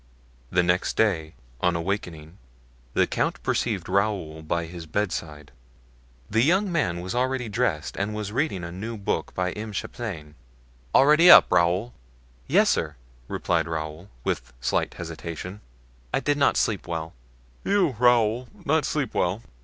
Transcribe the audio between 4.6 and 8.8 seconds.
his bedside. The young man was already dressed and was reading a